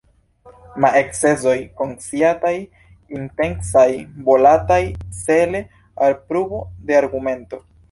[0.85, 2.53] Ma ekscesoj konsciataj,
[3.19, 3.85] intencaj,
[4.31, 4.81] volataj,
[5.21, 5.65] cele
[6.07, 7.65] al pruvo de argumento.